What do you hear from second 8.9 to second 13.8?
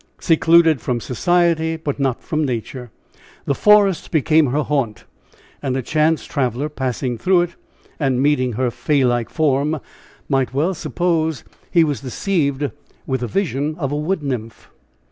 like form, might well suppose he was deceived with the vision